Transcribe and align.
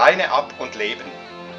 Leine 0.00 0.32
ab 0.32 0.54
und 0.58 0.76
leben. 0.76 1.04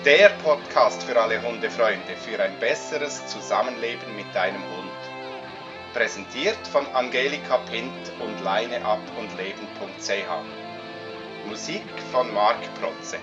Der 0.03 0.29
Podcast 0.29 1.03
für 1.03 1.21
alle 1.21 1.43
Hundefreunde 1.43 2.17
für 2.17 2.41
ein 2.41 2.60
besseres 2.60 3.28
Zusammenleben 3.28 4.15
mit 4.15 4.33
deinem 4.33 4.63
Hund. 4.63 5.94
Präsentiert 5.94 6.57
von 6.71 6.88
Angelika 6.88 7.58
Pint 7.58 8.12
und 8.19 8.44
leineab 8.44 8.97
und 9.19 9.37
leben.ch. 9.37 11.47
Musik 11.47 11.83
von 12.12 12.33
Marc 12.33 12.58
Protze. 12.81 13.19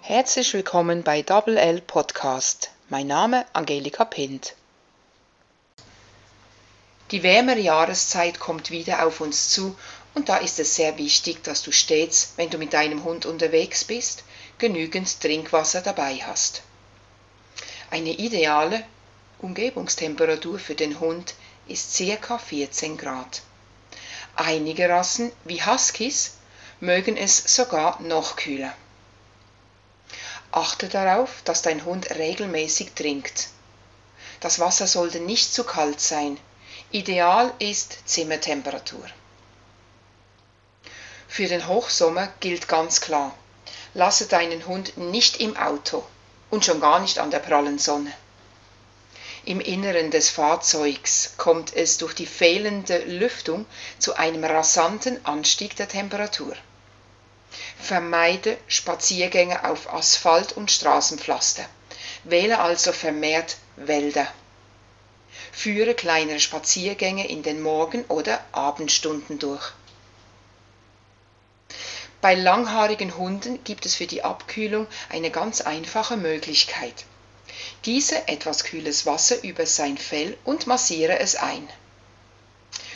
Herzlich 0.00 0.52
willkommen 0.52 1.04
bei 1.04 1.22
Double 1.22 1.56
L 1.56 1.80
Podcast. 1.80 2.72
Mein 2.88 3.06
Name 3.06 3.46
Angelika 3.52 4.04
Pint. 4.04 4.56
Die 7.12 7.22
wärmere 7.22 7.60
Jahreszeit 7.60 8.40
kommt 8.40 8.72
wieder 8.72 9.06
auf 9.06 9.20
uns 9.20 9.48
zu 9.48 9.76
und 10.14 10.28
da 10.28 10.38
ist 10.38 10.58
es 10.58 10.74
sehr 10.74 10.98
wichtig, 10.98 11.42
dass 11.44 11.62
du 11.62 11.72
stets, 11.72 12.32
wenn 12.36 12.50
du 12.50 12.58
mit 12.58 12.72
deinem 12.72 13.04
Hund 13.04 13.26
unterwegs 13.26 13.84
bist, 13.84 14.24
genügend 14.58 15.20
Trinkwasser 15.20 15.80
dabei 15.80 16.16
hast. 16.16 16.62
Eine 17.90 18.10
ideale 18.10 18.84
Umgebungstemperatur 19.38 20.58
für 20.58 20.74
den 20.74 21.00
Hund 21.00 21.34
ist 21.66 21.96
ca. 21.96 22.38
14 22.38 22.96
Grad. 22.96 23.42
Einige 24.36 24.88
Rassen, 24.88 25.32
wie 25.44 25.62
Huskies, 25.62 26.34
mögen 26.80 27.16
es 27.16 27.54
sogar 27.54 28.00
noch 28.02 28.36
kühler. 28.36 28.74
Achte 30.52 30.88
darauf, 30.88 31.42
dass 31.44 31.62
dein 31.62 31.84
Hund 31.84 32.10
regelmäßig 32.10 32.92
trinkt. 32.94 33.48
Das 34.40 34.58
Wasser 34.58 34.86
sollte 34.86 35.20
nicht 35.20 35.52
zu 35.52 35.64
kalt 35.64 36.00
sein, 36.00 36.38
Ideal 36.92 37.52
ist 37.60 37.98
Zimmertemperatur. 38.04 39.06
Für 41.30 41.46
den 41.46 41.68
Hochsommer 41.68 42.28
gilt 42.40 42.68
ganz 42.68 43.00
klar, 43.00 43.32
lasse 43.94 44.26
deinen 44.26 44.66
Hund 44.66 44.98
nicht 44.98 45.40
im 45.40 45.56
Auto 45.56 46.04
und 46.50 46.64
schon 46.64 46.80
gar 46.80 46.98
nicht 46.98 47.20
an 47.20 47.30
der 47.30 47.38
prallen 47.38 47.78
Sonne. 47.78 48.12
Im 49.44 49.60
Inneren 49.60 50.10
des 50.10 50.28
Fahrzeugs 50.28 51.34
kommt 51.36 51.74
es 51.74 51.96
durch 51.98 52.14
die 52.14 52.26
fehlende 52.26 52.98
Lüftung 53.04 53.64
zu 53.98 54.16
einem 54.16 54.44
rasanten 54.44 55.24
Anstieg 55.24 55.76
der 55.76 55.88
Temperatur. 55.88 56.54
Vermeide 57.80 58.58
Spaziergänge 58.66 59.64
auf 59.64 59.90
Asphalt 59.92 60.52
und 60.52 60.70
Straßenpflaster. 60.70 61.64
Wähle 62.24 62.58
also 62.58 62.92
vermehrt 62.92 63.56
Wälder 63.76 64.26
führe 65.52 65.94
kleinere 65.94 66.40
Spaziergänge 66.40 67.28
in 67.28 67.42
den 67.42 67.60
Morgen- 67.60 68.04
oder 68.08 68.42
Abendstunden 68.52 69.38
durch. 69.38 69.72
Bei 72.20 72.34
langhaarigen 72.34 73.16
Hunden 73.16 73.64
gibt 73.64 73.86
es 73.86 73.94
für 73.94 74.06
die 74.06 74.22
Abkühlung 74.22 74.86
eine 75.08 75.30
ganz 75.30 75.62
einfache 75.62 76.18
Möglichkeit. 76.18 77.06
Gieße 77.82 78.28
etwas 78.28 78.64
kühles 78.64 79.06
Wasser 79.06 79.42
über 79.42 79.64
sein 79.64 79.96
Fell 79.96 80.36
und 80.44 80.66
massiere 80.66 81.18
es 81.18 81.34
ein. 81.36 81.66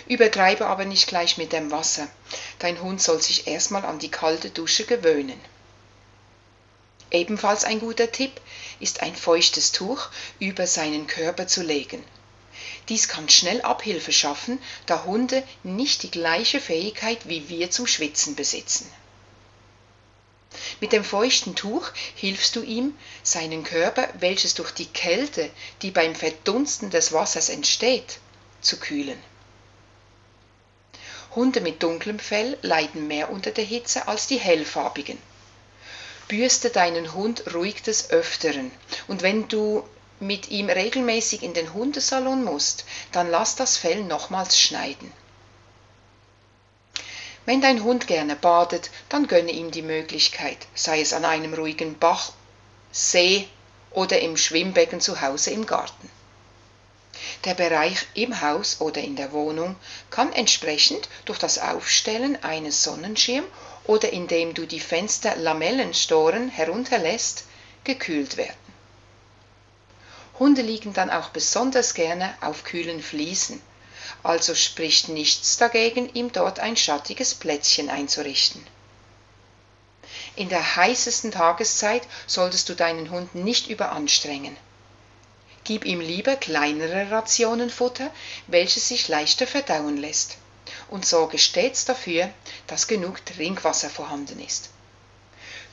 Übertreibe 0.07 0.67
aber 0.67 0.85
nicht 0.85 1.07
gleich 1.07 1.39
mit 1.39 1.55
dem 1.55 1.71
Wasser. 1.71 2.07
Dein 2.59 2.83
Hund 2.83 3.01
soll 3.01 3.23
sich 3.23 3.47
erstmal 3.47 3.87
an 3.87 3.99
die 3.99 4.11
kalte 4.11 4.51
Dusche 4.51 4.85
gewöhnen. 4.85 5.41
Ebenfalls 7.11 7.65
ein 7.65 7.81
guter 7.81 8.13
Tipp 8.13 8.33
ist 8.79 9.01
ein 9.01 9.17
feuchtes 9.17 9.73
Tuch 9.73 10.09
über 10.39 10.67
seinen 10.67 11.07
Körper 11.07 11.47
zu 11.47 11.63
legen. 11.63 12.05
Dies 12.91 13.09
kann 13.09 13.31
schnell 13.31 13.63
Abhilfe 13.63 14.13
schaffen, 14.13 14.61
da 14.85 15.05
Hunde 15.05 15.43
nicht 15.63 16.03
die 16.03 16.11
gleiche 16.11 16.61
Fähigkeit 16.61 17.27
wie 17.27 17.49
wir 17.49 17.71
zum 17.71 17.87
Schwitzen 17.87 18.35
besitzen. 18.35 18.91
Mit 20.81 20.93
dem 20.93 21.05
feuchten 21.05 21.55
Tuch 21.55 21.91
hilfst 22.15 22.57
du 22.57 22.63
ihm, 22.63 22.97
seinen 23.23 23.65
Körper, 23.65 24.09
welches 24.19 24.55
durch 24.55 24.73
die 24.73 24.87
Kälte, 24.87 25.51
die 25.83 25.91
beim 25.91 26.15
Verdunsten 26.15 26.91
des 26.91 27.13
Wassers 27.13 27.49
entsteht, 27.49 28.19
zu 28.61 28.79
kühlen. 28.79 29.19
Hunde 31.35 31.61
mit 31.61 31.83
dunklem 31.83 32.19
Fell 32.19 32.59
leiden 32.63 33.09
mehr 33.09 33.31
unter 33.31 33.51
der 33.51 33.65
Hitze 33.65 34.07
als 34.09 34.27
die 34.27 34.39
hellfarbigen. 34.39 35.19
Bürste 36.29 36.71
deinen 36.71 37.13
Hund 37.13 37.55
ruhig 37.55 37.83
des 37.83 38.11
Öfteren 38.11 38.71
und 39.09 39.23
wenn 39.23 39.49
du 39.49 39.85
mit 40.21 40.51
ihm 40.51 40.71
regelmäßig 40.71 41.43
in 41.43 41.55
den 41.55 41.75
Hundesalon 41.75 42.45
musst, 42.45 42.85
dann 43.13 43.31
lass 43.31 43.57
das 43.57 43.77
Fell 43.77 44.05
nochmals 44.05 44.59
schneiden. 44.59 45.13
Wenn 47.47 47.61
dein 47.61 47.85
Hund 47.85 48.07
gerne 48.07 48.37
badet, 48.37 48.91
dann 49.09 49.27
gönne 49.27 49.53
ihm 49.53 49.71
die 49.71 49.83
Möglichkeit, 49.83 50.59
sei 50.75 51.01
es 51.01 51.13
an 51.13 51.25
einem 51.25 51.53
ruhigen 51.55 51.99
Bach, 51.99 52.33
See 52.91 53.49
oder 53.91 54.21
im 54.21 54.37
Schwimmbecken 54.37 55.01
zu 55.01 55.21
Hause 55.21 55.51
im 55.51 55.67
Garten. 55.67 56.11
Der 57.45 57.55
Bereich 57.55 58.07
im 58.15 58.41
Haus 58.41 58.81
oder 58.81 59.01
in 59.01 59.17
der 59.17 59.33
Wohnung 59.33 59.77
kann 60.11 60.33
entsprechend 60.33 61.09
durch 61.27 61.39
das 61.39 61.59
Aufstellen 61.59 62.43
eines 62.43 62.83
Sonnenschirms 62.83 63.47
oder 63.85 64.13
indem 64.13 64.55
du 64.55 64.67
die 64.67 64.81
Fensterlamellenstoren 64.81 66.49
herunterlässt, 66.49 67.45
gekühlt 67.85 68.39
werden. 68.39 68.57
Hunde 70.39 70.63
liegen 70.63 70.95
dann 70.95 71.11
auch 71.11 71.29
besonders 71.29 71.95
gerne 71.95 72.35
auf 72.41 72.65
kühlen 72.65 73.03
Fliesen, 73.03 73.61
also 74.23 74.55
spricht 74.55 75.09
nichts 75.09 75.57
dagegen, 75.57 76.13
ihm 76.15 76.33
dort 76.33 76.59
ein 76.61 76.77
schattiges 76.77 77.35
Plätzchen 77.35 77.89
einzurichten. 77.89 78.67
In 80.37 80.49
der 80.49 80.77
heißesten 80.77 81.31
Tageszeit 81.31 82.03
solltest 82.27 82.69
du 82.69 82.75
deinen 82.75 83.11
Hund 83.11 83.35
nicht 83.35 83.69
überanstrengen. 83.69 84.57
Gib 85.63 85.85
ihm 85.85 86.01
lieber 86.01 86.37
kleinere 86.37 87.11
Rationen 87.11 87.71
Futter, 87.71 88.11
welches 88.47 88.89
sich 88.89 89.09
leichter 89.09 89.47
verdauen 89.47 89.97
lässt, 89.97 90.37
und 90.89 91.07
sorge 91.07 91.39
stets 91.39 91.85
dafür, 91.85 92.31
dass 92.67 92.89
genug 92.89 93.25
Trinkwasser 93.25 93.89
vorhanden 93.89 94.41
ist. 94.41 94.71